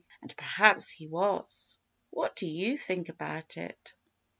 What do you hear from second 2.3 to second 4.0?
do you think about it?